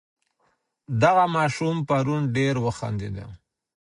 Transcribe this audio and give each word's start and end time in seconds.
دغه 1.01 1.25
ماشوم 1.35 1.77
پرون 1.87 2.21
ډېر 2.35 2.55
وخندېدی. 2.65 3.25